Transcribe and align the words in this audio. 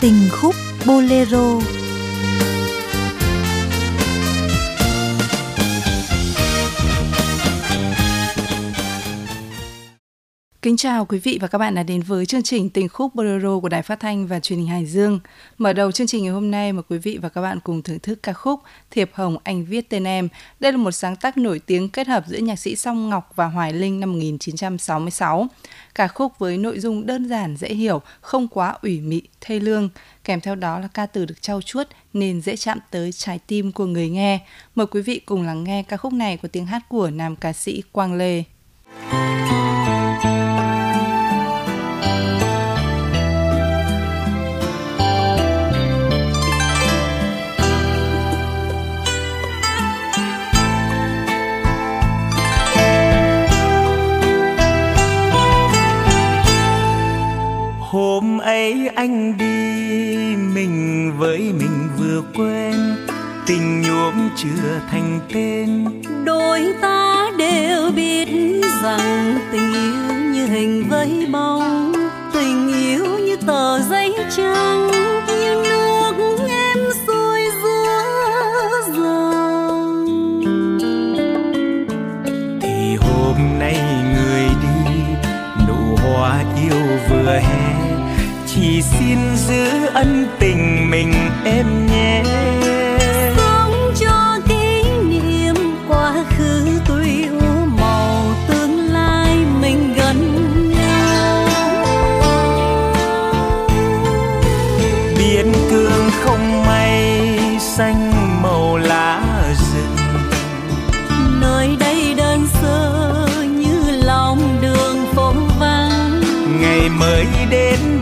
Tình 0.00 0.28
khúc 0.30 0.54
Bolero. 0.86 1.77
Kính 10.68 10.76
chào 10.76 11.04
quý 11.04 11.18
vị 11.18 11.38
và 11.40 11.48
các 11.48 11.58
bạn 11.58 11.74
đã 11.74 11.82
đến 11.82 12.02
với 12.02 12.26
chương 12.26 12.42
trình 12.42 12.70
Tình 12.70 12.88
khúc 12.88 13.14
Bolero 13.14 13.60
của 13.60 13.68
Đài 13.68 13.82
Phát 13.82 14.00
thanh 14.00 14.26
và 14.26 14.40
Truyền 14.40 14.58
hình 14.58 14.68
Hải 14.68 14.86
Dương. 14.86 15.20
Mở 15.58 15.72
đầu 15.72 15.92
chương 15.92 16.06
trình 16.06 16.22
ngày 16.22 16.32
hôm 16.32 16.50
nay 16.50 16.72
mời 16.72 16.82
quý 16.88 16.98
vị 16.98 17.18
và 17.22 17.28
các 17.28 17.40
bạn 17.40 17.58
cùng 17.64 17.82
thưởng 17.82 17.98
thức 17.98 18.18
ca 18.22 18.32
khúc 18.32 18.60
Thiệp 18.90 19.10
Hồng 19.12 19.36
Anh 19.44 19.64
viết 19.64 19.88
tên 19.88 20.04
em. 20.04 20.28
Đây 20.60 20.72
là 20.72 20.78
một 20.78 20.90
sáng 20.90 21.16
tác 21.16 21.36
nổi 21.38 21.58
tiếng 21.58 21.88
kết 21.88 22.06
hợp 22.06 22.24
giữa 22.26 22.38
nhạc 22.38 22.56
sĩ 22.56 22.76
Song 22.76 23.08
Ngọc 23.08 23.32
và 23.34 23.46
Hoài 23.46 23.72
Linh 23.72 24.00
năm 24.00 24.12
1966. 24.12 25.46
Ca 25.94 26.08
khúc 26.08 26.38
với 26.38 26.58
nội 26.58 26.80
dung 26.80 27.06
đơn 27.06 27.28
giản 27.28 27.56
dễ 27.56 27.68
hiểu, 27.68 28.00
không 28.20 28.48
quá 28.48 28.76
ủy 28.82 29.00
mị, 29.00 29.22
thê 29.40 29.60
lương. 29.60 29.88
Kèm 30.24 30.40
theo 30.40 30.54
đó 30.54 30.78
là 30.78 30.88
ca 30.94 31.06
từ 31.06 31.24
được 31.24 31.42
trau 31.42 31.62
chuốt 31.62 31.86
nên 32.12 32.40
dễ 32.40 32.56
chạm 32.56 32.78
tới 32.90 33.12
trái 33.12 33.38
tim 33.46 33.72
của 33.72 33.86
người 33.86 34.08
nghe. 34.08 34.40
Mời 34.74 34.86
quý 34.86 35.02
vị 35.02 35.20
cùng 35.26 35.42
lắng 35.42 35.64
nghe 35.64 35.82
ca 35.82 35.96
khúc 35.96 36.12
này 36.12 36.36
của 36.36 36.48
tiếng 36.48 36.66
hát 36.66 36.82
của 36.88 37.10
nam 37.10 37.36
ca 37.36 37.52
sĩ 37.52 37.82
Quang 37.92 38.14
Lê. 38.14 38.44
hôm 39.10 39.47
anh 58.98 59.38
đi 59.38 60.16
mình 60.54 61.12
với 61.18 61.38
mình 61.38 61.88
vừa 61.98 62.22
quen 62.34 62.74
tình 63.46 63.82
nhuốm 63.82 64.14
chưa 64.36 64.80
thành 64.90 65.20
tên. 65.34 65.47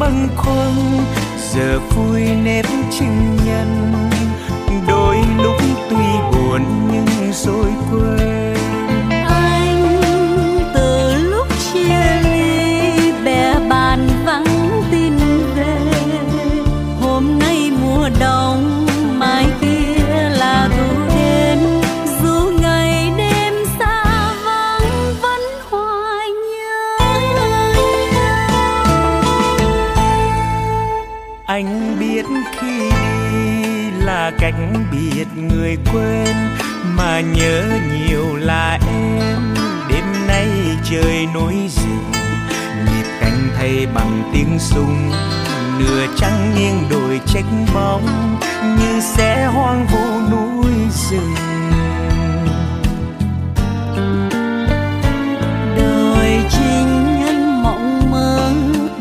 Bâng 0.06 0.28
khuâng 0.36 1.04
giờ 1.54 1.80
vui 1.94 2.22
nếp 2.44 2.64
chừng 2.98 3.36
nhân. 3.46 3.92
Đôi 4.88 5.16
lúc 5.42 5.56
tuy 5.90 6.06
buồn 6.32 6.62
nhưng 6.92 7.32
rồi 7.32 7.70
quên. 7.90 8.35
Người 35.66 35.78
quên 35.92 36.36
mà 36.96 37.20
nhớ 37.20 37.64
nhiều 37.98 38.36
là 38.36 38.78
em. 38.88 39.54
Đêm 39.88 40.26
nay 40.28 40.48
trời 40.90 41.26
núi 41.34 41.54
rừng, 41.68 42.12
nhịp 42.84 43.06
cánh 43.20 43.48
thay 43.56 43.86
bằng 43.94 44.30
tiếng 44.32 44.58
súng. 44.58 45.10
Nửa 45.78 46.06
trắng 46.16 46.54
nghiêng 46.56 46.88
đồi 46.90 47.20
trách 47.26 47.44
bóng, 47.74 48.36
như 48.78 49.00
sẽ 49.00 49.46
hoang 49.46 49.86
vu 49.86 50.30
núi 50.30 50.72
rừng. 51.10 51.34
Đời 55.76 56.40
chính 56.50 57.20
nhân 57.20 57.62
mộng 57.62 58.10
mơ, 58.10 58.52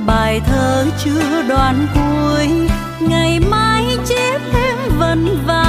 bài 0.05 0.41
thơ 0.45 0.85
chưa 1.03 1.43
đoạn 1.49 1.87
cuối. 1.93 2.47
Ngày 2.99 3.39
mai 3.39 3.97
chép 4.05 4.41
thêm 4.53 4.77
vần 4.99 5.37
vàng 5.45 5.64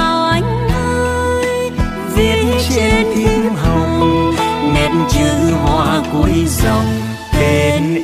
trên 2.70 3.06
thiêm 3.14 3.54
hồng 3.54 4.34
nét 4.74 4.90
chữ 5.10 5.54
hoa 5.62 6.02
cuối 6.12 6.32
dòng 6.46 7.00
tên 7.32 8.02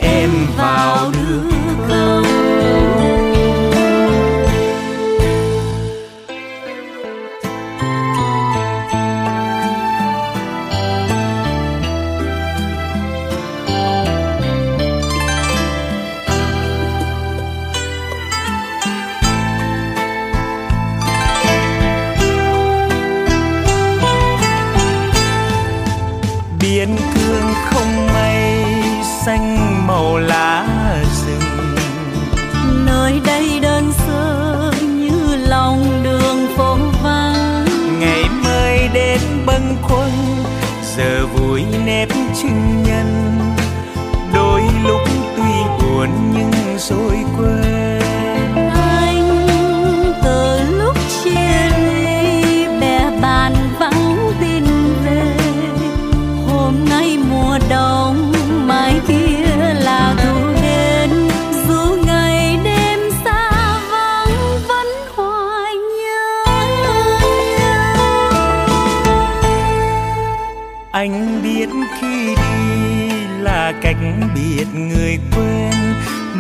xanh. 29.24 29.71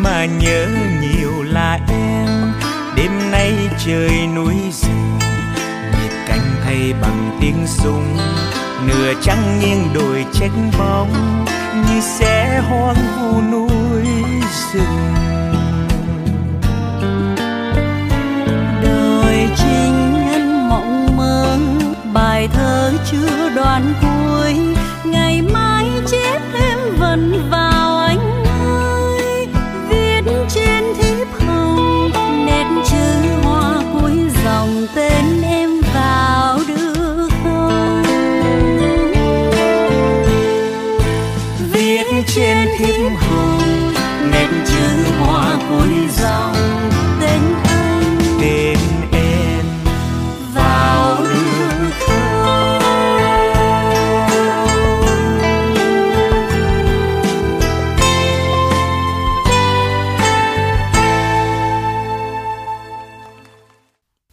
Mà 0.02 0.24
nhớ 0.24 0.66
nhiều 1.00 1.42
là 1.42 1.78
em. 1.88 2.52
Đêm 2.96 3.30
nay 3.30 3.52
trời 3.86 4.26
núi 4.34 4.54
rừng 4.72 5.18
nhịp 5.92 6.12
cánh 6.28 6.54
thay 6.64 6.92
bằng 7.02 7.38
tiếng 7.40 7.66
súng. 7.66 8.16
Nửa 8.86 9.12
trắng 9.22 9.60
nghiêng 9.60 9.88
đồi 9.94 10.24
trách 10.32 10.50
bóng, 10.78 11.44
như 11.74 12.00
xe 12.00 12.62
hoang 12.68 12.96
vu 13.20 13.40
núi 13.42 14.06
rừng. 14.72 15.14
Đời 18.82 19.48
trinh 19.56 20.12
nhân 20.26 20.68
mộng 20.68 21.16
mơ, 21.16 21.58
bài 22.12 22.48
thơ 22.52 22.92
chưa 23.10 23.50
đoạn 23.56 23.94
cuối. 24.02 24.54
Ngày 25.04 25.42
mai 25.42 25.86
chép 26.10 26.40
thêm 26.52 26.78
vần 26.98 27.48
vàng 27.50 27.71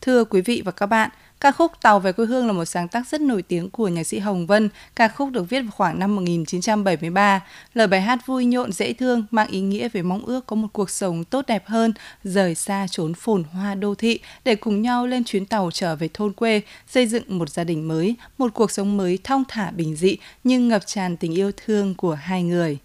thưa 0.10 0.24
quý 0.24 0.42
vị 0.42 0.62
và 0.66 0.72
các 0.72 0.86
bạn, 0.86 1.10
ca 1.40 1.52
khúc 1.52 1.72
Tàu 1.82 2.00
về 2.00 2.12
quê 2.12 2.26
hương 2.26 2.48
là 2.48 2.54
một 2.54 2.66
sáng 2.66 2.88
tác 2.88 3.08
rất 3.08 3.22
nổi 3.22 3.42
tiếng 3.42 3.70
của 3.70 3.88
nhạc 3.88 4.04
sĩ 4.04 4.20
Hồng 4.20 4.48
Vân. 4.48 4.70
Ca 4.96 5.08
khúc 5.08 5.32
được 5.32 5.50
viết 5.50 5.62
vào 5.62 5.72
khoảng 5.72 6.00
năm 6.00 6.16
1973. 6.16 7.42
Lời 7.74 7.88
bài 7.88 8.02
hát 8.02 8.20
vui 8.26 8.46
nhộn 8.46 8.72
dễ 8.72 8.94
thương 8.94 9.26
mang 9.32 9.48
ý 9.48 9.62
nghĩa 9.62 9.90
về 9.90 10.02
mong 10.02 10.26
ước 10.26 10.48
có 10.48 10.56
một 10.56 10.68
cuộc 10.74 10.90
sống 10.90 11.24
tốt 11.24 11.46
đẹp 11.48 11.68
hơn, 11.68 11.94
rời 12.24 12.56
xa 12.56 12.88
chốn 12.92 13.14
phồn 13.14 13.44
hoa 13.44 13.76
đô 13.76 13.96
thị 13.96 14.20
để 14.46 14.56
cùng 14.56 14.82
nhau 14.82 15.08
lên 15.08 15.24
chuyến 15.24 15.46
tàu 15.46 15.70
trở 15.74 15.96
về 15.96 16.10
thôn 16.14 16.34
quê, 16.34 16.62
xây 16.88 17.08
dựng 17.08 17.24
một 17.28 17.50
gia 17.50 17.64
đình 17.64 17.88
mới, 17.88 18.16
một 18.38 18.54
cuộc 18.54 18.72
sống 18.72 18.98
mới 18.98 19.20
thong 19.24 19.44
thả 19.48 19.72
bình 19.72 19.96
dị 19.96 20.18
nhưng 20.44 20.68
ngập 20.68 20.86
tràn 20.86 21.18
tình 21.18 21.38
yêu 21.38 21.52
thương 21.66 21.96
của 21.96 22.14
hai 22.14 22.44
người. 22.44 22.78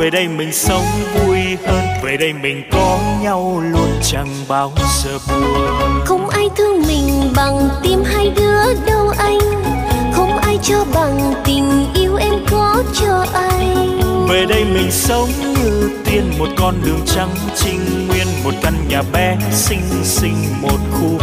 Về 0.00 0.10
đây 0.10 0.28
mình 0.28 0.52
sống 0.52 0.84
vui 1.14 1.38
hơn. 1.66 1.84
Về 2.02 2.16
đây 2.16 2.32
mình 2.32 2.62
có 2.72 2.98
nhau 3.22 3.62
luôn 3.72 3.88
chẳng 4.02 4.28
bao 4.48 4.72
giờ 5.02 5.18
buồn. 5.28 6.00
Không 6.04 6.28
ai 6.28 6.48
thương 6.56 6.82
mình 6.86 7.32
bằng 7.36 7.68
tim 7.82 8.02
hai 8.04 8.30
đứa 8.36 8.74
đâu 8.86 9.12
anh. 9.18 9.38
Không 10.12 10.38
ai 10.38 10.58
cho 10.62 10.84
bằng 10.94 11.34
tình 11.44 11.86
yêu 11.94 12.16
em 12.16 12.34
có 12.50 12.82
cho 13.00 13.26
anh. 13.32 14.00
Về 14.28 14.46
đây 14.48 14.64
mình 14.64 14.90
sống 14.90 15.28
như 15.40 15.90
tiên 16.04 16.32
một 16.38 16.48
con 16.56 16.74
đường 16.84 17.00
trắng 17.06 17.34
trinh 17.56 18.08
nguyên 18.08 18.26
một 18.44 18.54
căn 18.62 18.74
nhà 18.88 19.02
bé 19.12 19.36
xinh 19.52 20.04
xinh 20.04 20.36
một 20.62 20.78
khu 20.92 21.18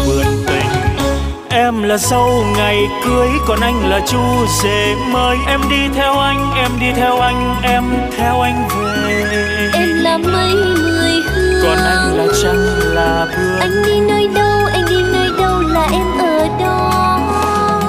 Em 1.68 1.84
là 1.84 1.98
dâu 1.98 2.46
ngày 2.58 2.90
cưới 3.06 3.30
Còn 3.48 3.60
anh 3.60 3.90
là 3.90 4.00
chú 4.08 4.20
rể 4.64 4.96
mới 5.12 5.38
Em 5.48 5.62
đi 5.70 5.90
theo 5.96 6.20
anh, 6.20 6.54
em 6.56 6.72
đi 6.80 6.86
theo 6.96 7.20
anh 7.20 7.62
Em 7.64 7.84
theo 8.18 8.42
anh 8.42 8.68
về. 8.68 9.26
Em 9.74 9.90
là 9.90 10.18
mây 10.18 10.54
mười 10.54 11.12
hương 11.12 11.64
Còn 11.64 11.78
anh 11.78 12.18
là 12.18 12.28
trăng 12.44 12.66
là 12.96 13.26
bướm 13.26 13.60
Anh 13.60 13.84
đi 13.86 14.00
nơi 14.00 14.28
đâu, 14.36 14.60
anh 14.74 14.86
đi 14.90 15.02
nơi 15.14 15.30
đâu 15.40 15.60
Là 15.60 15.90
em 15.92 16.18
ở 16.20 16.48
đó. 16.60 17.20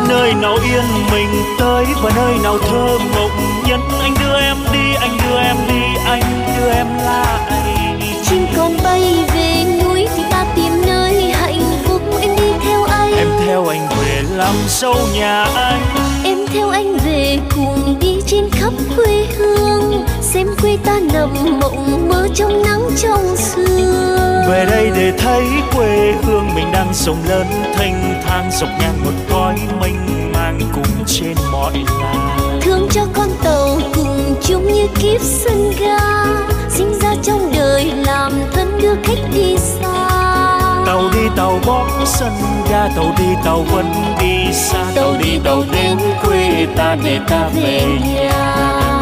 Nơi 0.08 0.34
nào 0.34 0.58
yên 0.64 0.84
mình 1.12 1.42
tới 1.58 1.86
Và 2.02 2.10
nơi 2.16 2.34
nào 2.42 2.58
thơ 2.58 2.98
mộng. 3.14 3.62
Nhất 3.68 3.80
Anh 4.02 4.14
đưa 4.24 4.40
em 4.40 4.56
đi, 4.72 4.94
anh 5.00 5.18
đưa 5.24 5.38
em 5.38 5.56
đi 5.68 6.00
Anh 6.06 6.22
đưa 6.56 6.70
em 6.70 6.86
lại. 7.04 7.38
Chim 8.24 8.46
còn 8.56 8.76
bay 8.84 9.24
về 9.34 9.37
dâu 14.68 14.94
nhà 15.14 15.44
anh. 15.44 15.82
Em 16.24 16.38
theo 16.52 16.68
anh 16.68 16.96
về 16.96 17.38
cùng 17.54 17.96
đi 18.00 18.16
trên 18.26 18.50
khắp 18.52 18.72
quê 18.96 19.26
hương 19.38 20.06
Xem 20.20 20.46
quê 20.62 20.76
ta 20.84 21.00
nằm 21.12 21.60
mộng 21.60 22.08
mơ 22.08 22.28
trong 22.34 22.62
nắng 22.62 22.90
trong 23.02 23.36
sương. 23.36 24.42
Về 24.48 24.66
đây 24.70 24.90
để 24.96 25.12
thấy 25.18 25.42
quê 25.76 26.14
hương 26.22 26.54
mình 26.54 26.72
đang 26.72 26.94
sống 26.94 27.16
lớn 27.28 27.46
thanh 27.74 28.22
thang 28.26 28.50
dọc 28.52 28.68
ngang 28.80 29.04
một 29.04 29.12
cõi 29.30 29.54
mênh 29.80 30.32
mang 30.32 30.60
cùng 30.74 31.04
trên 31.06 31.34
mọi 31.52 31.72
làng. 32.00 32.60
Thương 32.62 32.88
cho 32.90 33.06
con 33.14 33.28
tàu 33.44 33.78
cùng 33.94 34.34
chung 34.42 34.72
như 34.72 34.86
kiếp 35.00 35.20
sân 35.20 35.72
ga 35.80 35.98
Sinh 36.70 36.98
ra 37.02 37.14
trong 37.22 37.52
đời 37.56 37.92
làm 38.06 38.32
thân 38.52 38.78
đưa 38.82 38.94
khách 39.04 39.22
đi 39.34 39.56
xa 39.58 40.37
tàu 40.88 41.10
đi 41.12 41.28
tàu 41.36 41.60
bó 41.66 41.86
sân 42.04 42.32
ga 42.70 42.88
tàu 42.96 43.14
đi 43.18 43.24
tàu 43.44 43.62
vẫn 43.62 43.92
đi 44.20 44.52
xa 44.52 44.84
tàu 44.94 45.14
đi 45.22 45.38
tàu 45.44 45.64
đến 45.72 45.98
quê 46.24 46.66
ta 46.76 46.96
để 47.04 47.20
ta 47.28 47.48
về 47.54 47.82
nhà 48.14 48.97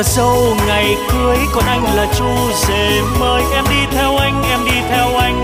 là 0.00 0.04
dâu 0.04 0.56
ngày 0.66 0.96
cưới, 1.12 1.38
còn 1.54 1.64
anh 1.66 1.84
là 1.96 2.06
chú 2.18 2.24
rể 2.68 3.00
mời 3.20 3.42
em 3.54 3.64
đi 3.70 3.86
theo 3.92 4.16
anh, 4.16 4.42
em 4.50 4.64
đi 4.64 4.80
theo 4.88 5.16
anh. 5.16 5.39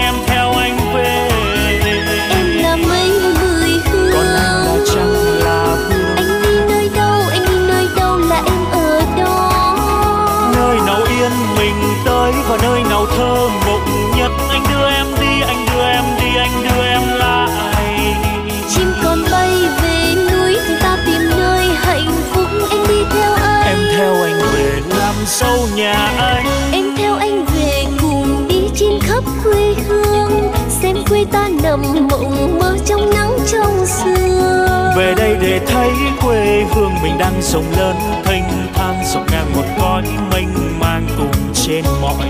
Sâu 25.40 25.68
nhà 25.74 25.92
anh. 26.18 26.46
Em 26.72 26.84
theo 26.96 27.14
anh 27.14 27.44
về 27.44 27.84
cùng 28.00 28.48
đi 28.48 28.60
trên 28.74 29.00
khắp 29.00 29.24
quê 29.44 29.74
hương 29.88 30.52
xem 30.68 30.96
quê 31.08 31.24
ta 31.32 31.48
nằm 31.62 31.82
mộng 32.10 32.58
mơ 32.58 32.76
trong 32.86 33.10
nắng 33.10 33.38
trong 33.52 33.86
sương. 33.86 34.66
Về 34.96 35.14
đây 35.16 35.36
để 35.40 35.60
thấy 35.66 35.90
quê 36.22 36.64
hương 36.74 36.92
mình 37.02 37.18
đang 37.18 37.42
rộng 37.42 37.64
lớn 37.78 37.96
thanh 38.24 38.68
thang 38.74 39.02
dọc 39.14 39.30
ngang 39.32 39.52
một 39.56 39.64
cõi 39.80 40.02
mênh 40.32 40.78
mang 40.80 41.06
cùng 41.18 41.52
trên 41.54 41.84
mọi 42.00 42.26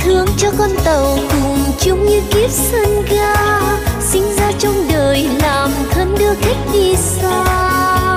thương 0.00 0.26
cho 0.36 0.48
con 0.58 0.70
tàu 0.84 1.18
cùng 1.32 1.58
chung 1.80 2.06
như 2.06 2.20
kiếp 2.30 2.50
sân 2.50 3.02
ga 3.10 3.34
sinh 4.00 4.36
ra 4.36 4.52
trong 4.58 4.74
đời 4.92 5.28
làm 5.42 5.70
thân 5.90 6.14
đưa 6.18 6.34
khách 6.34 6.72
đi 6.72 6.96
xa. 6.96 7.44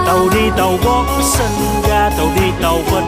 Tàu 0.06 0.30
đi 0.34 0.50
tàu 0.58 0.78
bó 0.86 1.06
sân 1.24 1.50
ga 1.90 2.10
tàu 2.10 2.30
đi 2.36 2.52
tàu 2.62 2.80
vẫn 2.92 3.04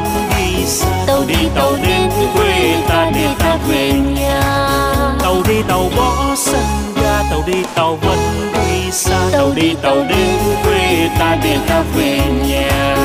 đi 1.30 1.50
tàu 1.56 1.76
đi 1.76 1.80
tàu 1.80 1.88
đến 1.88 2.10
quê 2.34 2.84
ta 2.88 3.12
để 3.16 3.36
ta 3.40 3.58
về 3.68 3.94
nhà. 3.94 4.42
Tàu 5.20 5.44
đi 5.48 5.62
tàu 5.68 5.90
bỏ 5.98 6.36
sân 6.36 6.64
ga 6.96 7.24
tàu 7.30 7.44
đi 7.48 7.64
tàu 7.76 7.96
vẫn 7.96 8.52
đi 8.54 8.92
xa. 8.92 9.30
Tàu 9.32 9.52
đi 9.56 9.76
tàu 9.82 9.96
đến 9.96 10.38
quê 10.64 11.10
ta 11.20 11.38
để 11.44 11.60
ta 11.68 11.84
về 11.96 12.22
nhà. 12.48 12.96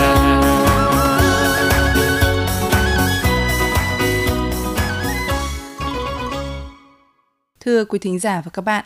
Thưa 7.60 7.84
quý 7.84 7.98
thính 7.98 8.18
giả 8.18 8.42
và 8.44 8.50
các 8.52 8.62
bạn, 8.62 8.84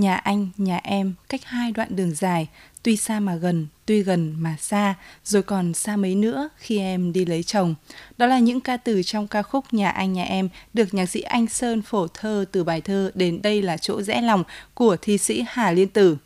nhà 0.00 0.16
anh, 0.16 0.48
nhà 0.56 0.80
em 0.82 1.14
cách 1.28 1.44
hai 1.44 1.72
đoạn 1.72 1.96
đường 1.96 2.14
dài, 2.14 2.48
tuy 2.82 2.96
xa 2.96 3.20
mà 3.20 3.34
gần, 3.34 3.66
tuy 3.86 4.02
gần 4.02 4.34
mà 4.38 4.56
xa, 4.60 4.94
rồi 5.24 5.42
còn 5.42 5.74
xa 5.74 5.96
mấy 5.96 6.14
nữa 6.14 6.48
khi 6.56 6.78
em 6.78 7.12
đi 7.12 7.24
lấy 7.24 7.42
chồng. 7.42 7.74
Đó 8.16 8.26
là 8.26 8.38
những 8.38 8.60
ca 8.60 8.76
từ 8.76 9.02
trong 9.02 9.28
ca 9.28 9.42
khúc 9.42 9.64
Nhà 9.72 9.90
anh 9.90 10.12
nhà 10.12 10.24
em 10.24 10.48
được 10.74 10.94
nhạc 10.94 11.06
sĩ 11.06 11.20
Anh 11.20 11.46
Sơn 11.46 11.82
phổ 11.82 12.06
thơ 12.08 12.44
từ 12.52 12.64
bài 12.64 12.80
thơ 12.80 13.10
Đến 13.14 13.42
đây 13.42 13.62
là 13.62 13.76
chỗ 13.76 14.02
rẽ 14.02 14.20
lòng 14.20 14.44
của 14.74 14.96
thi 15.02 15.18
sĩ 15.18 15.44
Hà 15.48 15.70
Liên 15.70 15.88
Tử. 15.88 16.16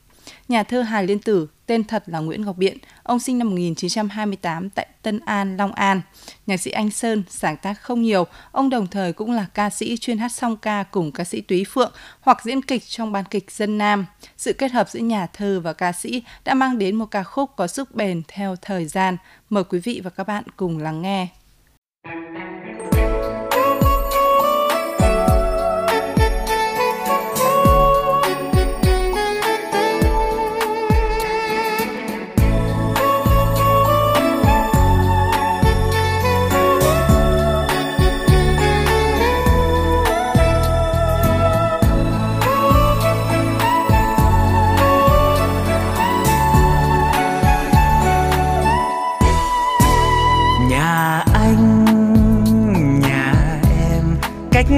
Nhà 0.49 0.63
thơ 0.63 0.83
Hà 0.83 1.03
Liên 1.03 1.19
Tử, 1.19 1.49
tên 1.67 1.85
thật 1.85 2.03
là 2.07 2.19
Nguyễn 2.19 2.45
Ngọc 2.45 2.57
Biện, 2.57 2.79
ông 3.03 3.19
sinh 3.19 3.39
năm 3.39 3.49
1928 3.49 4.71
tại 4.71 4.87
Tân 5.03 5.21
An, 5.27 5.57
Long 5.57 5.73
An. 5.73 6.01
Nhạc 6.47 6.57
sĩ 6.57 6.71
Anh 6.71 6.91
Sơn 6.91 7.23
sáng 7.29 7.57
tác 7.57 7.81
không 7.81 8.03
nhiều, 8.03 8.27
ông 8.53 8.71
đồng 8.71 8.87
thời 8.87 9.13
cũng 9.13 9.33
là 9.33 9.47
ca 9.55 9.71
sĩ 9.71 9.97
chuyên 9.97 10.19
hát 10.19 10.33
song 10.33 10.57
ca 10.57 10.83
cùng 10.83 11.13
ca 11.13 11.25
sĩ 11.25 11.41
Túy 11.41 11.65
Phượng 11.69 11.93
hoặc 12.21 12.45
diễn 12.45 12.63
kịch 12.63 12.83
trong 12.89 13.13
ban 13.13 13.25
kịch 13.25 13.51
Dân 13.51 13.79
Nam. 13.79 14.07
Sự 14.37 14.53
kết 14.53 14.73
hợp 14.73 14.89
giữa 14.89 15.01
nhà 15.01 15.27
thơ 15.27 15.61
và 15.65 15.73
ca 15.73 15.93
sĩ 15.93 16.23
đã 16.45 16.55
mang 16.55 16.79
đến 16.79 16.97
một 16.97 17.07
ca 17.07 17.23
khúc 17.23 17.51
có 17.57 17.67
sức 17.67 17.95
bền 17.95 18.23
theo 18.29 18.57
thời 18.63 18.87
gian. 18.87 19.17
Mời 19.51 19.65
quý 19.65 19.79
vị 19.79 20.01
và 20.05 20.11
các 20.11 20.27
bạn 20.27 20.45
cùng 20.57 20.79
lắng 20.79 21.03
nghe. 21.03 21.29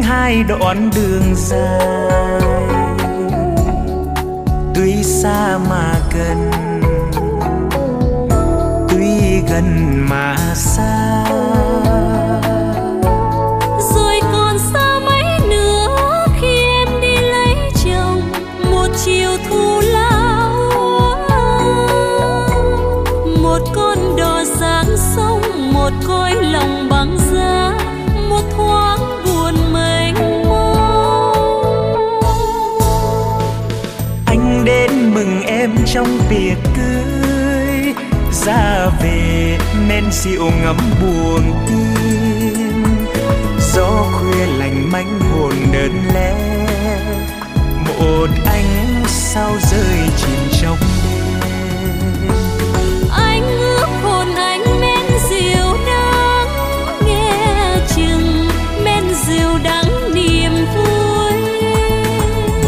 Hai 0.06 0.42
đoạn 0.42 0.90
đường 0.94 1.34
dài. 1.36 2.40
Tuy 4.75 5.02
xa 5.02 5.58
mà 5.68 5.94
gần 6.14 6.50
tuy 8.88 9.40
gần 9.50 9.96
mà 10.08 10.36
xa. 10.54 11.25
Trong 35.97 36.19
tiệc 36.29 36.59
cưới. 36.76 37.95
Ra 38.33 38.87
về 39.03 39.59
men 39.88 40.05
rượu 40.12 40.50
ngấm 40.62 40.76
buồn 41.00 41.53
tim 41.67 42.85
gió 43.75 44.05
khuya 44.12 44.47
lành 44.47 44.93
manh 44.93 45.21
hồn 45.21 45.53
đơn 45.73 45.93
lẻ 46.15 46.35
một 47.87 48.29
ánh 48.47 49.05
sao 49.07 49.50
rơi 49.71 49.99
chìm 50.17 50.61
trong 50.62 50.76
đêm. 51.05 52.31
Anh 53.11 53.43
ước 53.43 53.87
hồn 54.03 54.35
anh 54.35 54.81
men 54.81 55.05
rượu 55.31 55.76
đắng. 55.87 56.49
Nghe 57.07 57.76
chừng 57.97 58.49
men 58.85 59.05
rượu 59.26 59.59
đắng 59.65 60.15
niềm 60.15 60.53
vui. 60.75 61.33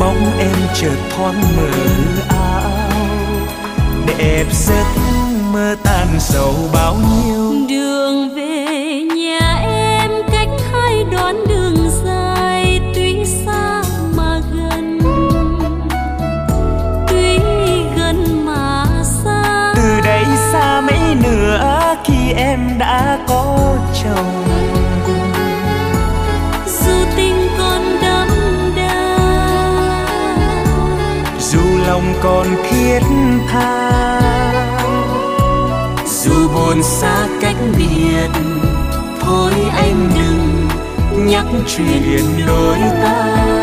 Bóng 0.01 0.39
em 0.39 0.57
chợt 0.75 0.97
thoáng 1.17 1.43
mờ 1.57 1.71
ảo 2.29 2.38
đẹp 4.19 4.47
giấc 4.53 4.85
mơ 5.53 5.77
tan 5.85 6.07
sầu 6.19 6.55
bao 6.73 6.95
nhiêu. 6.95 7.55
Đường 7.69 8.35
về 8.35 8.48
lòng 31.99 32.15
còn 32.23 32.47
thiết 32.71 33.01
tha. 33.49 34.21
Dù 36.07 36.49
buồn 36.55 36.83
xa 36.83 37.29
cách 37.41 37.57
biệt, 37.79 38.41
thôi 39.21 39.53
anh 39.77 40.11
đừng 40.15 40.69
nhắc 41.29 41.47
chuyện 41.67 42.25
đôi 42.47 42.79
ta. 43.03 43.58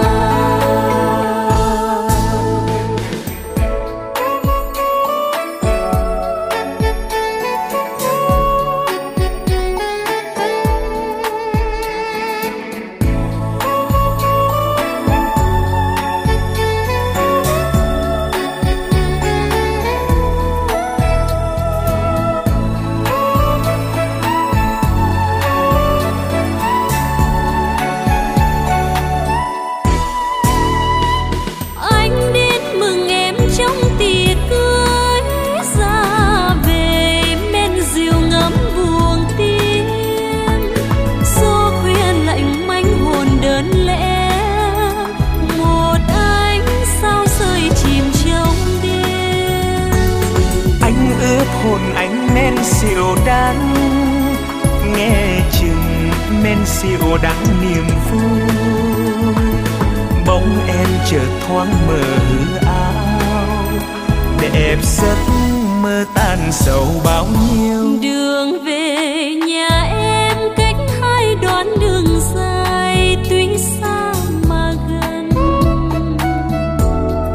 Sầu 66.75 67.01
bao 67.03 67.25
nhiêu? 67.25 67.97
Đường 68.01 68.63
về 68.63 69.33
nhà 69.47 69.83
em 69.99 70.37
cách 70.57 70.75
hai 71.01 71.35
đoạn 71.41 71.67
đường 71.79 72.19
dài 72.35 73.17
tuy 73.29 73.57
xa 73.57 74.13
mà 74.49 74.73
gần. 74.89 75.29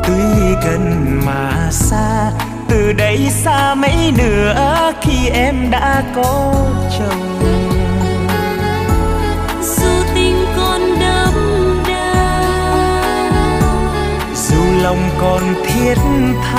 Tuy 0.06 0.54
gần 0.64 1.20
mà 1.26 1.68
xa 1.70 2.32
từ 2.68 2.92
đây 2.92 3.28
xa 3.30 3.74
mấy 3.74 4.12
nữa 4.18 4.92
khi 5.00 5.28
em 5.28 5.70
đã 5.70 6.02
có 6.16 6.54
chồng. 6.98 7.38
Dù 9.62 10.02
tình 10.14 10.44
còn 10.56 10.80
đậm 11.00 11.34
đà 11.88 12.42
dù 14.34 14.62
lòng 14.82 15.10
còn 15.20 15.42
thiết 15.64 15.94
tha 16.42 16.49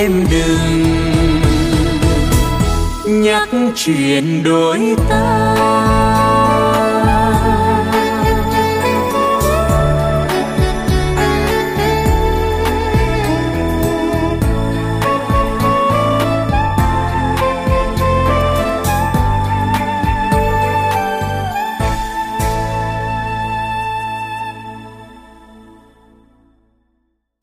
em 0.00 0.24
đừng 0.30 0.84
nhắc 3.22 3.48
chuyện 3.76 4.42
đôi 4.44 4.96
ta. 5.08 5.56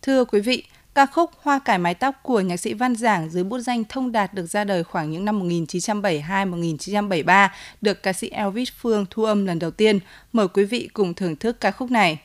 Thưa 0.02 0.26
quý 0.26 0.40
vị, 0.40 0.64
ca 0.98 1.06
khúc 1.06 1.32
Hoa 1.42 1.60
cải 1.60 1.78
mái 1.78 1.94
tóc 1.94 2.16
của 2.24 2.40
nhạc 2.40 2.58
sĩ 2.58 2.74
Văn 2.74 2.96
Giảng 2.96 3.30
dưới 3.30 3.44
bút 3.44 3.60
danh 3.60 3.84
Thông 3.90 4.12
Đạt 4.12 4.34
được 4.34 4.46
ra 4.46 4.64
đời 4.64 4.84
khoảng 4.84 5.12
những 5.12 5.26
năm 5.26 5.50
1972-1973, 5.50 7.50
được 7.82 8.04
ca 8.04 8.14
sĩ 8.14 8.30
Elvis 8.30 8.72
Phương 8.78 9.06
thu 9.10 9.24
âm 9.24 9.46
lần 9.46 9.60
đầu 9.60 9.72
tiên. 9.72 10.00
Mời 10.34 10.48
quý 10.48 10.66
vị 10.66 10.90
cùng 10.94 11.14
thưởng 11.14 11.36
thức 11.36 11.60
ca 11.60 11.72
khúc 11.72 11.92
này. 11.92 12.20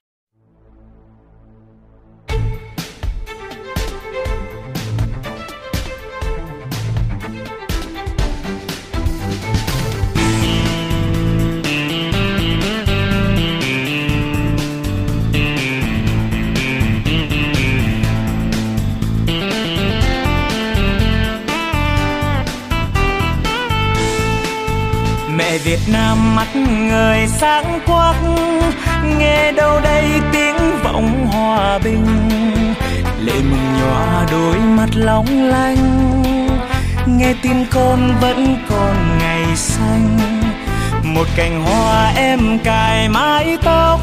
Việt 25.64 25.80
Nam 25.86 26.34
mắt 26.34 26.56
người 26.56 27.26
sáng 27.26 27.80
quắc, 27.86 28.16
nghe 29.18 29.52
đâu 29.52 29.80
đây 29.80 30.04
tiếng 30.32 30.56
vọng 30.84 31.26
hòa 31.26 31.78
bình. 31.78 32.06
Lệ 33.20 33.32
mừng 33.32 33.80
nhòa 33.80 34.26
đôi 34.30 34.56
mắt 34.56 34.88
long 34.94 35.26
lanh, 35.48 36.22
nghe 37.06 37.34
tin 37.42 37.66
con 37.70 38.14
vẫn 38.20 38.56
còn 38.70 39.18
ngày 39.18 39.56
xanh. 39.56 40.18
Một 41.04 41.26
cành 41.36 41.64
hoa 41.64 42.12
em 42.16 42.58
cài 42.64 43.08
mái 43.08 43.58
tóc, 43.64 44.00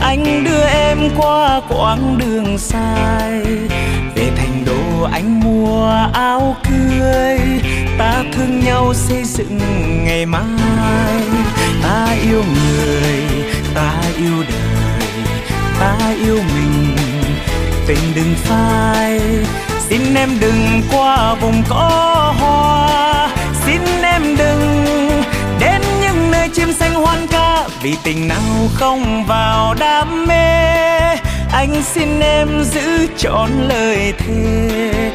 anh 0.00 0.44
đưa 0.44 0.64
em 0.64 0.98
qua 1.16 1.60
quãng 1.68 2.18
đường 2.18 2.58
dài. 2.58 3.40
Về 4.14 4.30
thành 4.36 4.64
đô 4.66 5.02
anh 5.12 5.40
mua 5.40 5.88
áo 6.12 6.56
cưới 6.64 7.38
ta 7.98 8.24
thương 8.32 8.60
nhau 8.64 8.94
xây 8.94 9.24
dựng 9.24 9.58
ngày 10.04 10.26
mai. 10.26 11.22
Ta 11.82 12.06
yêu 12.22 12.44
người, 12.54 13.44
ta 13.74 13.92
yêu 14.18 14.44
đời, 14.48 15.08
ta 15.80 15.96
yêu 16.24 16.38
mình. 16.54 16.96
Tình 17.86 18.12
đừng 18.14 18.34
phai, 18.34 19.20
xin 19.88 20.14
em 20.14 20.30
đừng 20.40 20.82
qua 20.92 21.34
vùng 21.34 21.62
có 21.68 22.34
hoa. 22.38 23.28
Xin 23.66 23.80
em 24.02 24.36
đừng 24.36 24.86
đến 25.60 25.82
những 26.00 26.30
nơi 26.30 26.48
chim 26.48 26.72
xanh 26.72 26.94
hoan 26.94 27.26
ca, 27.26 27.68
vì 27.82 27.94
tình 28.04 28.28
nào 28.28 28.68
không 28.74 29.24
vào 29.26 29.74
đam 29.74 30.26
mê. 30.26 30.76
Anh 31.52 31.82
xin 31.94 32.20
em 32.20 32.64
giữ 32.64 33.06
trọn 33.18 33.50
lời 33.68 34.12
thề, 34.18 35.10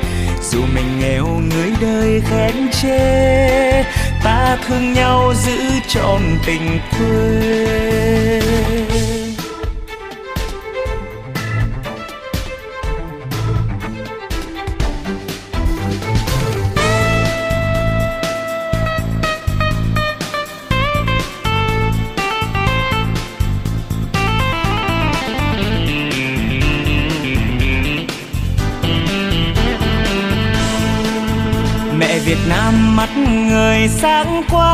dù 0.52 0.60
mình 0.76 1.00
nghèo 1.00 1.26
người 1.26 1.72
đời 1.82 2.22
khen 2.30 2.51
chê. 2.82 3.84
Ta 4.24 4.58
thương 4.68 4.94
nhau 4.94 5.34
giữ 5.36 5.60
trọn 5.88 6.22
tình 6.46 6.80
quê. 6.92 8.71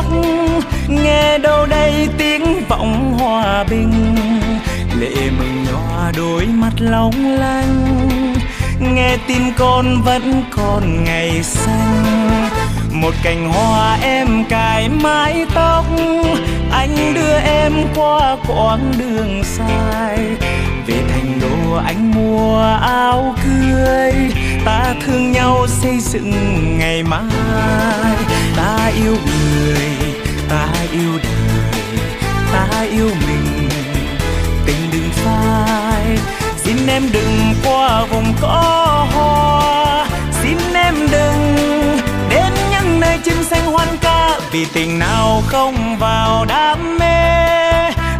Sáng 0.03 0.61
nghe 0.87 1.37
đâu 1.37 1.65
đây 1.65 2.09
tiếng 2.17 2.65
vọng 2.67 3.17
hòa 3.19 3.63
bình. 3.63 4.15
Lệ 4.99 5.29
mừng 5.39 5.65
nhòa 5.71 6.11
đôi 6.17 6.45
mắt 6.45 6.73
long 6.79 7.25
lanh, 7.25 8.33
nghe 8.79 9.17
tin 9.27 9.41
con 9.57 10.01
vẫn 10.01 10.43
còn 10.51 11.03
ngày 11.03 11.43
xanh. 11.43 12.49
Một 12.91 13.13
cành 13.23 13.49
hoa 13.49 13.97
em 14.01 14.45
cài 14.49 14.89
mái 14.89 15.45
tóc, 15.53 15.85
anh 16.71 17.13
đưa 17.13 17.37
em 17.37 17.73
qua 17.95 18.37
quãng 18.47 18.93
đường 18.97 19.41
dài. 19.57 20.17
Về 20.87 20.95
thành 21.09 21.39
đô 21.41 21.75
anh 21.75 22.11
mua 22.11 22.59
áo 22.81 23.35
cưới, 23.43 24.13
ta 24.65 24.93
thương 25.05 25.31
nhau 25.31 25.67
xây 25.67 25.99
dựng 25.99 26.33
ngày 26.79 27.03
mai 27.03 28.17
ta 28.57 28.91
yêu 28.95 29.15
người, 29.25 29.89
ta 30.49 30.67
yêu 30.91 31.19
đời, 31.23 31.81
ta 32.53 32.81
yêu 32.91 33.09
mình. 33.27 33.69
Tình 34.65 34.91
đừng 34.91 35.09
phai, 35.11 36.17
xin 36.63 36.87
em 36.87 37.03
đừng 37.11 37.53
qua 37.65 38.05
vùng 38.05 38.33
có 38.41 39.07
hoa. 39.13 40.05
Xin 40.41 40.57
em 40.73 40.95
đừng 41.11 41.57
đến 42.29 42.53
những 42.71 42.99
nơi 42.99 43.17
chim 43.23 43.43
xanh 43.43 43.65
hoan 43.71 43.87
ca, 44.01 44.39
vì 44.51 44.65
tình 44.73 44.99
nào 44.99 45.43
không 45.47 45.97
vào 45.99 46.45
đam 46.45 46.97
mê. 46.99 47.07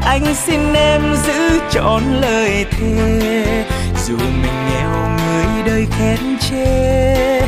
Anh 0.06 0.36
xin 0.46 0.74
em 0.74 1.02
giữ 1.26 1.60
trọn 1.72 2.04
lời 2.22 2.66
thề, 2.72 3.66
dù 4.06 4.18
mình 4.18 4.70
nghèo 4.70 5.10
người 5.18 5.64
đời 5.66 5.88
khen 6.00 6.38
chê. 6.50 7.42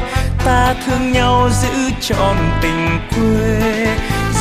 Ta 0.46 0.76
thương 0.86 1.12
nhau 1.12 1.50
giữ 1.62 1.69
trọn 2.02 2.38
tình 2.62 3.00
quê. 3.16 3.88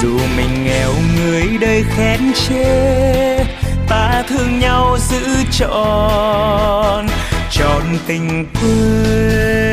Dù 0.03 0.19
mình 0.37 0.65
nghèo 0.65 0.93
người 1.17 1.59
đời 1.61 1.85
khen 1.89 2.21
chê. 2.33 3.45
Ta 3.89 4.25
thương 4.29 4.59
nhau 4.59 4.97
giữ 4.99 5.45
trọn 5.53 7.07
trọn 7.51 7.83
tình 8.07 8.47
quê. 8.61 9.69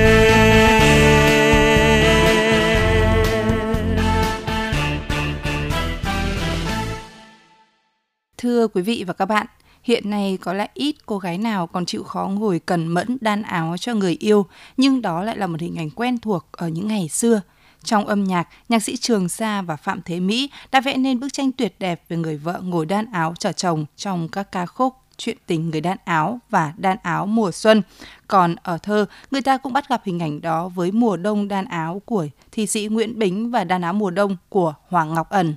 Thưa 8.37 8.67
quý 8.67 8.81
vị 8.81 9.03
và 9.07 9.13
các 9.13 9.25
bạn, 9.25 9.45
hiện 9.83 10.09
nay 10.09 10.37
có 10.41 10.53
lẽ 10.53 10.67
ít 10.73 10.95
cô 11.05 11.17
gái 11.17 11.37
nào 11.37 11.67
còn 11.67 11.85
chịu 11.85 12.03
khó 12.03 12.27
ngồi 12.27 12.59
cần 12.65 12.87
mẫn 12.87 13.17
đan 13.21 13.41
áo 13.41 13.75
cho 13.79 13.93
người 13.93 14.17
yêu, 14.19 14.45
nhưng 14.77 15.01
đó 15.01 15.23
lại 15.23 15.37
là 15.37 15.47
một 15.47 15.59
hình 15.59 15.75
ảnh 15.75 15.89
quen 15.89 16.17
thuộc 16.17 16.45
ở 16.51 16.67
những 16.67 16.87
ngày 16.87 17.07
xưa. 17.09 17.41
Trong 17.85 18.07
âm 18.07 18.23
nhạc, 18.23 18.47
nhạc 18.69 18.83
sĩ 18.83 18.97
Trường 18.97 19.29
Sa 19.29 19.61
và 19.61 19.75
Phạm 19.75 20.01
Thế 20.05 20.19
Mỹ 20.19 20.49
đã 20.71 20.81
vẽ 20.81 20.97
nên 20.97 21.19
bức 21.19 21.33
tranh 21.33 21.51
tuyệt 21.51 21.75
đẹp 21.79 22.03
về 22.09 22.17
người 22.17 22.37
vợ 22.37 22.59
ngồi 22.63 22.85
đan 22.85 23.11
áo 23.11 23.33
chờ 23.39 23.51
chồng 23.51 23.85
trong 23.95 24.29
các 24.29 24.51
ca 24.51 24.65
khúc 24.65 24.93
chuyện 25.17 25.37
tình 25.47 25.69
người 25.69 25.81
đan 25.81 25.97
áo 26.05 26.39
và 26.49 26.73
đan 26.77 26.97
áo 27.03 27.25
mùa 27.25 27.51
xuân. 27.51 27.81
Còn 28.27 28.55
ở 28.63 28.77
thơ, 28.77 29.05
người 29.31 29.41
ta 29.41 29.57
cũng 29.57 29.73
bắt 29.73 29.89
gặp 29.89 30.01
hình 30.05 30.19
ảnh 30.19 30.41
đó 30.41 30.67
với 30.67 30.91
mùa 30.91 31.17
đông 31.17 31.47
đan 31.47 31.65
áo 31.65 32.01
của 32.05 32.27
thi 32.51 32.67
sĩ 32.67 32.87
Nguyễn 32.87 33.19
Bính 33.19 33.51
và 33.51 33.63
đan 33.63 33.81
áo 33.81 33.93
mùa 33.93 34.09
đông 34.09 34.37
của 34.49 34.73
Hoàng 34.89 35.13
Ngọc 35.13 35.29
Ẩn. 35.29 35.55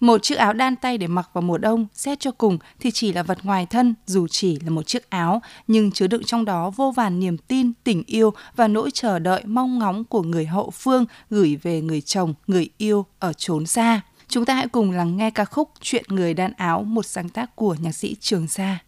Một 0.00 0.22
chiếc 0.22 0.34
áo 0.34 0.52
đan 0.52 0.76
tay 0.76 0.98
để 0.98 1.06
mặc 1.06 1.30
vào 1.32 1.42
mùa 1.42 1.58
đông, 1.58 1.86
xét 1.94 2.20
cho 2.20 2.30
cùng 2.30 2.58
thì 2.80 2.90
chỉ 2.90 3.12
là 3.12 3.22
vật 3.22 3.38
ngoài 3.42 3.66
thân, 3.66 3.94
dù 4.06 4.26
chỉ 4.28 4.58
là 4.64 4.70
một 4.70 4.86
chiếc 4.86 5.10
áo, 5.10 5.42
nhưng 5.66 5.92
chứa 5.92 6.06
đựng 6.06 6.24
trong 6.24 6.44
đó 6.44 6.70
vô 6.70 6.90
vàn 6.90 7.20
niềm 7.20 7.38
tin, 7.38 7.72
tình 7.84 8.02
yêu 8.06 8.32
và 8.56 8.68
nỗi 8.68 8.90
chờ 8.94 9.18
đợi 9.18 9.42
mong 9.44 9.78
ngóng 9.78 10.04
của 10.04 10.22
người 10.22 10.46
hậu 10.46 10.70
phương 10.70 11.06
gửi 11.30 11.56
về 11.62 11.80
người 11.80 12.00
chồng, 12.00 12.34
người 12.46 12.68
yêu 12.78 13.06
ở 13.18 13.32
chốn 13.32 13.66
xa. 13.66 14.00
Chúng 14.28 14.44
ta 14.44 14.54
hãy 14.54 14.68
cùng 14.68 14.90
lắng 14.90 15.16
nghe 15.16 15.30
ca 15.30 15.44
khúc 15.44 15.70
Chuyện 15.80 16.04
người 16.08 16.34
đan 16.34 16.52
áo, 16.56 16.82
một 16.82 17.06
sáng 17.06 17.28
tác 17.28 17.56
của 17.56 17.76
nhạc 17.80 17.92
sĩ 17.92 18.16
Trường 18.20 18.48
Sa. 18.48 18.78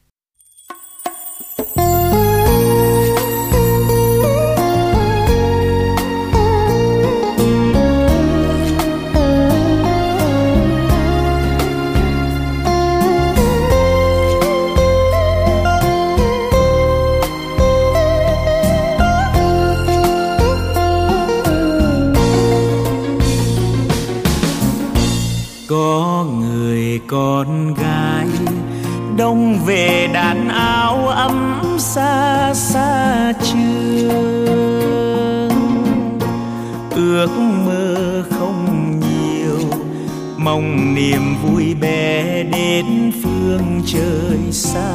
Trời 43.92 44.53
xa. 44.53 44.92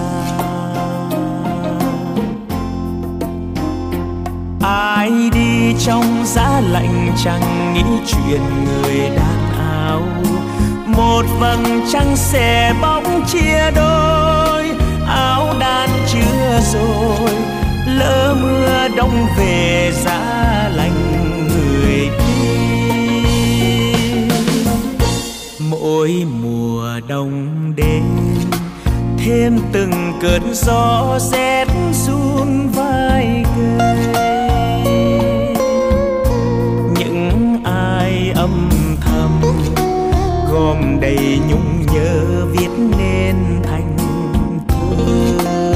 Ai 4.61 5.11
đi 5.33 5.73
trong 5.85 6.23
giá 6.25 6.61
lạnh 6.71 7.11
chẳng 7.23 7.73
nghĩ 7.73 7.83
chuyện 8.07 8.41
người 8.65 9.09
đàn 9.15 9.51
áo. 9.59 10.01
Một 10.87 11.25
vầng 11.39 11.81
trăng 11.91 12.15
xẻ 12.15 12.73
bóng 12.81 13.23
chia 13.27 13.71
đôi, 13.75 14.69
áo 15.07 15.53
đan 15.59 15.89
chưa 16.13 16.59
rồi, 16.73 17.29
lỡ 17.87 18.35
mưa 18.41 18.87
đông 18.97 19.27
về 19.37 19.91
giá 20.05 20.69
lạnh 20.75 21.47
người 21.47 22.09
đi. 22.17 22.35
Mỗi 25.59 26.25
mùa 26.41 26.99
đông 27.07 27.54
thêm 29.25 29.59
từng 29.71 30.13
cơn 30.21 30.53
gió 30.53 31.19
rét 31.19 31.67
run 31.91 32.69
vai 32.75 33.45
gầy 33.55 33.95
gom 40.51 40.99
đầy 41.01 41.39
nhung 41.49 41.85
nhớ 41.93 42.45
viết 42.51 42.69
nên 42.97 43.35
thành 43.63 43.97
thơ. 44.67 45.75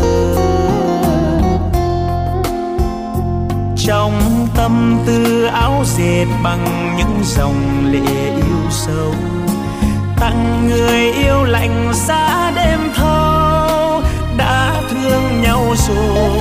Trong 3.77 4.47
tâm 4.55 4.99
tư 5.05 5.45
áo 5.45 5.83
dệt 5.85 6.25
bằng 6.43 6.95
những 6.97 7.19
dòng 7.23 7.91
lệ 7.91 8.35
yêu 8.35 8.69
sâu, 8.69 9.13
tặng 10.19 10.67
người 10.69 11.11
yêu 11.11 11.43
lạnh 11.43 11.91
giá 11.93 12.51
đêm. 12.55 12.68
Thương 15.89 16.38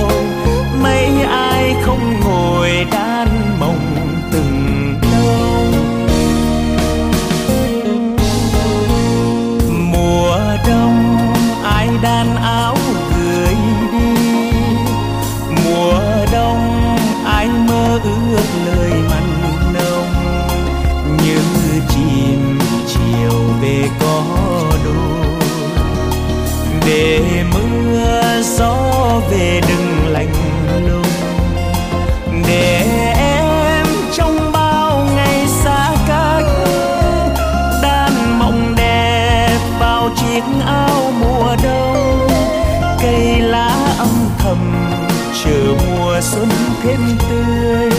mùa 46.19 46.25
xuân 46.25 46.49
thêm 46.83 46.99
tươi, 47.29 47.89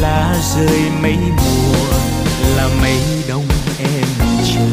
lá 0.00 0.34
rơi 0.54 0.80
mấy 1.02 1.16
mùa, 1.36 1.98
là 2.56 2.68
mấy 2.80 3.00
đông 3.28 3.44
em 3.78 4.06
chờ. 4.44 4.66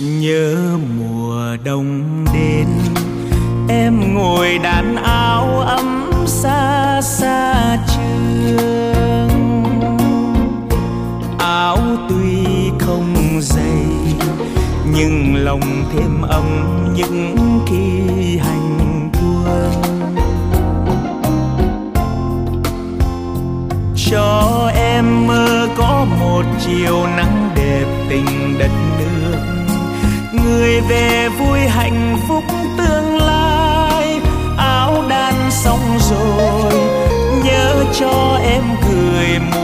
Nhớ 0.00 0.56
mùa 0.98 1.56
đông 1.64 2.24
đến, 2.34 2.66
em 3.68 4.14
ngồi 4.14 4.58
đàn 4.58 4.96
áo 4.96 5.60
ấm 5.60 6.10
xa 6.26 7.00
xa 7.02 7.78
trường. 7.96 9.28
Áo 11.38 11.78
tuy 12.08 12.44
không 12.78 13.40
dày, 13.40 13.84
nhưng 14.94 15.34
lòng 15.36 15.84
thêm 15.92 16.22
ấm 16.22 16.44
những 16.94 17.36
khi 17.68 17.79
cho 24.10 24.70
em 24.74 25.26
mơ 25.26 25.68
có 25.76 26.06
một 26.20 26.42
chiều 26.66 27.06
nắng 27.06 27.50
đẹp 27.56 27.84
tình 28.08 28.58
đất 28.58 28.70
nước. 28.98 29.38
Người 30.32 30.80
về 30.80 31.28
vui 31.28 31.58
hạnh 31.58 32.16
phúc 32.28 32.44
tương 32.78 33.16
lai, 33.16 34.20
áo 34.56 35.04
đan 35.08 35.34
xong 35.50 35.98
rồi, 36.10 36.72
nhớ 37.44 37.84
cho 38.00 38.38
em 38.44 38.62
cười 38.88 39.38
muôn 39.38 39.59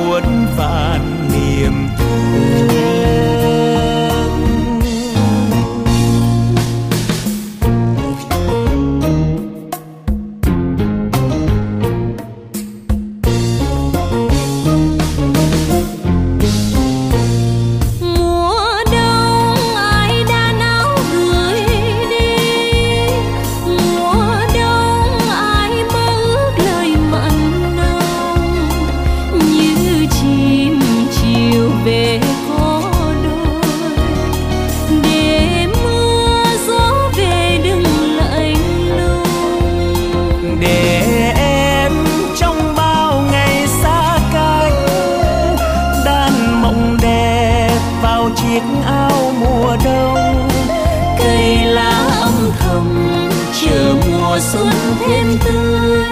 xuân 54.52 54.70
thêm 55.00 55.38
tươi. 55.44 56.04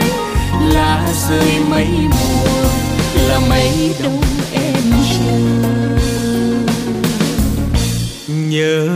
Lá 0.72 1.06
rơi 1.28 1.60
mấy 1.70 1.88
mùa 2.10 2.68
là 3.28 3.40
mấy 3.48 3.94
đông 4.02 4.22
em 4.52 4.92
chờ. 5.10 5.38
Nhớ 8.28 8.88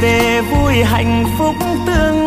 về 0.00 0.40
vui 0.40 0.74
hạnh 0.84 1.24
phúc 1.38 1.54
tương 1.86 2.25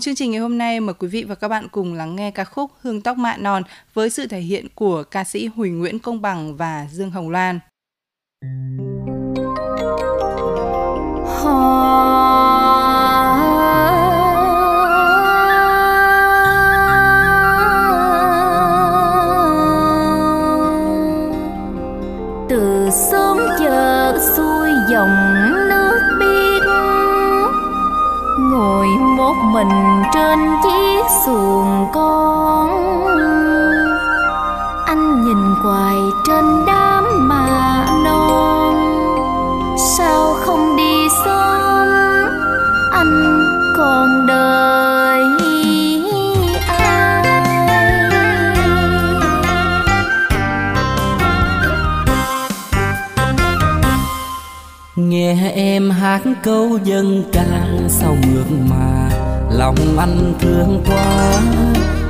chương 0.00 0.14
trình 0.14 0.30
ngày 0.30 0.40
hôm 0.40 0.58
nay, 0.58 0.80
mời 0.80 0.94
quý 0.98 1.08
vị 1.08 1.24
và 1.24 1.34
các 1.34 1.48
bạn 1.48 1.68
cùng 1.68 1.94
lắng 1.94 2.16
nghe 2.16 2.30
ca 2.30 2.44
khúc 2.44 2.70
Hương 2.80 3.00
tóc 3.00 3.16
mạ 3.16 3.36
non 3.36 3.62
với 3.94 4.10
sự 4.10 4.26
thể 4.26 4.40
hiện 4.40 4.66
của 4.74 5.02
ca 5.02 5.24
sĩ 5.24 5.46
Huỳnh 5.46 5.78
Nguyễn 5.78 5.98
Công 5.98 6.22
Bằng 6.22 6.56
và 6.56 6.86
Dương 6.92 7.10
Hồng 7.10 7.30
Loan. 7.30 7.60
từ 22.48 22.88
sớm 23.10 23.38
chờ 23.58 24.18
xuôi 24.36 24.70
dòng 24.90 25.49
một 29.30 29.44
mình 29.52 30.02
trên 30.14 30.38
chiếc 30.62 31.04
xuồng 31.24 31.86
con. 31.92 32.70
Anh 34.86 35.24
nhìn 35.24 35.54
hoài 35.62 35.96
trên 36.26 36.44
đám 36.66 37.28
mà 37.28 37.86
non. 38.04 38.74
Sao 39.96 40.34
không 40.34 40.76
đi 40.76 41.08
sớm? 41.24 42.28
Anh 42.92 43.44
còn 43.76 44.26
đợi 44.26 45.22
ai? 46.68 47.22
Nghe 54.96 55.52
em 55.54 55.90
hát 55.90 56.20
câu 56.42 56.78
dân 56.84 57.24
ca 57.32 57.66
sau 57.88 58.16
mượt 58.26 58.46
mà 58.70 59.09
lòng 59.50 59.98
anh 59.98 60.34
thương 60.40 60.82
quá. 60.86 61.32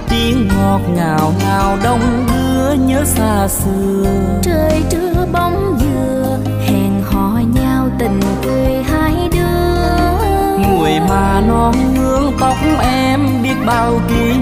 Tiếng 0.08 0.48
ngọt 0.48 0.80
ngào 0.94 1.32
ngào 1.40 1.78
đông 1.84 2.26
đưa 2.28 2.72
nhớ 2.72 3.04
xa 3.04 3.48
xưa. 3.48 4.04
Trời 4.42 4.82
trưa 4.90 5.26
bóng 5.32 5.78
dừa 5.80 6.38
hẹn 6.66 7.02
hò 7.02 7.40
nhau 7.54 7.88
tình 7.98 8.20
quê 8.42 8.84
hai 8.90 9.14
đứa. 9.32 10.68
Người 10.68 11.00
mà 11.08 11.40
non 11.48 11.74
hương 11.96 12.32
tóc 12.40 12.56
em 12.82 13.20
biết 13.42 13.54
bao 13.66 14.00
kỷ 14.08 14.34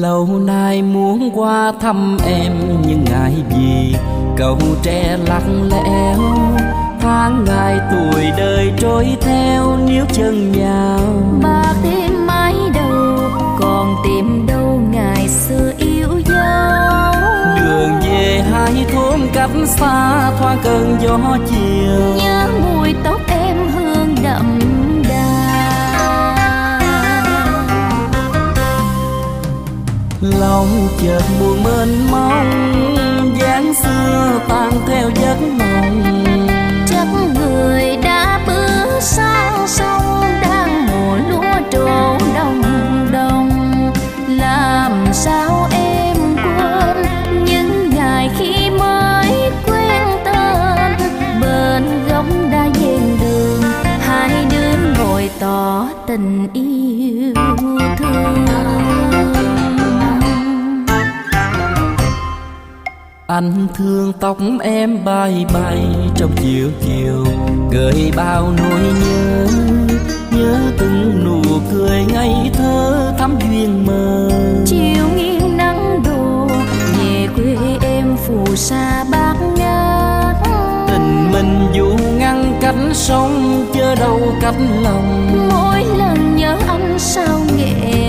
lâu 0.00 0.28
nay 0.46 0.82
muốn 0.82 1.30
qua 1.34 1.72
thăm 1.80 2.16
em 2.26 2.52
nhưng 2.86 3.04
ngại 3.04 3.34
gì? 3.56 3.94
Cầu 4.36 4.58
tre 4.82 5.16
lặng 5.26 5.68
lẽo 5.70 6.18
tháng 7.00 7.44
ngày 7.44 7.78
tuổi 7.90 8.24
đời 8.38 8.72
trôi 8.78 9.16
theo 9.20 9.76
níu 9.86 10.04
chân 10.12 10.52
nhau. 10.52 10.98
Bạc 11.42 11.74
thêm 11.82 12.26
mái 12.26 12.54
đầu 12.74 13.18
còn 13.60 13.94
tìm 14.04 14.46
đâu 14.46 14.80
ngày 14.90 15.28
xưa 15.28 15.72
yêu 15.78 16.08
dấu 16.26 17.12
đường 17.56 17.90
về 18.02 18.44
hai 18.52 18.86
thôn 18.92 19.20
cách 19.32 19.50
xa 19.66 20.30
thoáng 20.38 20.58
cơn 20.64 20.96
gió 21.02 21.18
chiều. 21.46 22.24
Nhớ 22.24 22.46
mùi 22.64 22.94
tóc 23.04 23.20
lòng 30.24 30.88
chợt 31.02 31.22
buồn 31.40 31.64
mênh 31.64 32.10
mông, 32.10 33.36
dáng 33.40 33.74
xưa 33.74 34.40
tan 34.48 34.72
theo 34.86 35.10
giấc 35.14 35.36
mộng. 35.40 36.02
Chắc 36.86 37.06
người 37.34 37.96
đã 37.96 38.40
bước 38.46 39.00
sang 39.00 39.66
sông, 39.66 40.22
đang 40.42 40.86
mùa 40.86 41.16
lúa 41.30 41.60
trổ 41.70 42.18
đồng 42.34 42.62
đồng. 43.12 43.50
Làm 44.28 45.06
sao 45.12 45.63
anh 63.34 63.66
thương 63.74 64.12
tóc 64.20 64.38
em 64.62 65.04
bay 65.04 65.46
bay 65.54 65.78
trong 66.16 66.30
chiều 66.42 66.70
chiều 66.86 67.24
gợi 67.70 68.12
bao 68.16 68.52
nỗi 68.58 68.80
nhớ 69.00 69.46
nhớ 70.30 70.58
từng 70.78 71.24
nụ 71.24 71.42
cười 71.72 72.04
ngây 72.12 72.50
thơ 72.52 73.12
thắm 73.18 73.38
duyên 73.40 73.86
mơ. 73.86 74.30
Chiều 74.66 75.08
nghiêng 75.16 75.56
nắng 75.56 76.02
đổ 76.04 76.48
về 76.98 77.28
quê 77.36 77.56
em 77.82 78.16
phù 78.16 78.56
sa 78.56 79.04
bát 79.10 79.34
ngát 79.56 80.36
tình 80.88 81.32
mình 81.32 81.66
dù 81.72 81.96
ngăn 82.18 82.58
cách 82.60 82.74
sông 82.92 83.64
chớ 83.74 83.94
đâu 83.94 84.20
cách 84.40 84.56
lòng. 84.82 85.28
Mỗi 85.50 85.84
lần 85.98 86.36
nhớ 86.36 86.56
anh 86.68 86.98
sao 86.98 87.40
nghẹn 87.56 88.03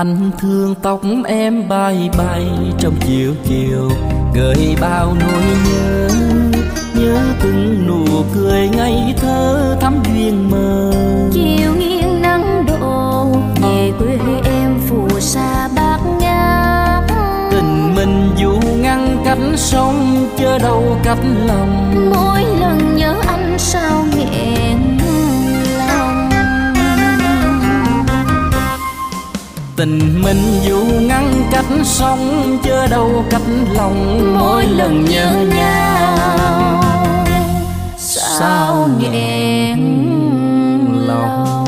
anh 0.00 0.30
thương 0.38 0.74
tóc 0.82 1.00
em 1.26 1.68
bay 1.68 2.10
bay 2.18 2.46
trong 2.78 2.94
chiều 3.06 3.34
chiều 3.44 3.90
gợi 4.34 4.76
bao 4.80 5.14
nỗi 5.20 5.42
nhớ 5.64 6.08
nhớ 6.94 7.18
từng 7.42 7.86
nụ 7.86 8.04
cười 8.34 8.68
ngây 8.68 9.14
thơ 9.16 9.76
thắm 9.80 9.94
duyên 10.14 10.50
mơ. 10.50 10.92
Chiều 11.32 11.74
nghiêng 11.78 12.22
nắng 12.22 12.66
đổ 12.66 13.26
về 13.62 13.92
quê 13.98 14.18
em 14.44 14.80
phù 14.88 15.20
sa 15.20 15.68
bát 15.76 15.98
ngát. 16.20 17.04
Tình 17.50 17.94
mình 17.94 18.30
dù 18.36 18.58
ngăn 18.76 19.22
cách 19.24 19.38
sông 19.56 20.26
chớ 20.38 20.58
đâu 20.58 20.96
cách 21.04 21.18
lòng. 21.46 21.94
Mỗi 22.14 22.44
lần 22.60 22.96
nhớ 22.96 23.14
anh 23.26 23.58
sao 23.58 23.99
tình 29.80 30.22
mình 30.22 30.60
dù 30.62 30.84
ngăn 31.00 31.42
cách 31.52 31.64
sông 31.84 32.58
chớ 32.64 32.86
đâu 32.86 33.24
cách 33.30 33.42
lòng 33.74 34.34
mỗi 34.38 34.66
lần 34.66 35.04
nhớ 35.04 35.46
nhau 35.56 36.82
sao 37.96 38.88
nghẹn 39.00 39.78
lòng 41.06 41.64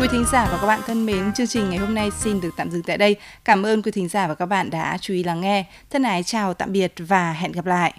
Quý 0.00 0.08
thính 0.12 0.24
giả 0.32 0.48
và 0.52 0.58
các 0.60 0.66
bạn 0.66 0.80
thân 0.86 1.06
mến, 1.06 1.32
chương 1.32 1.46
trình 1.46 1.70
ngày 1.70 1.78
hôm 1.78 1.94
nay 1.94 2.10
xin 2.10 2.40
được 2.40 2.50
tạm 2.56 2.70
dừng 2.70 2.82
tại 2.82 2.98
đây. 2.98 3.16
Cảm 3.44 3.66
ơn 3.66 3.82
quý 3.82 3.90
thính 3.92 4.08
giả 4.08 4.26
và 4.26 4.34
các 4.34 4.46
bạn 4.46 4.70
đã 4.70 4.98
chú 5.00 5.14
ý 5.14 5.24
lắng 5.24 5.40
nghe. 5.40 5.64
Thân 5.90 6.02
ái 6.02 6.22
chào 6.22 6.54
tạm 6.54 6.72
biệt 6.72 6.94
và 6.98 7.32
hẹn 7.32 7.52
gặp 7.52 7.66
lại. 7.66 7.94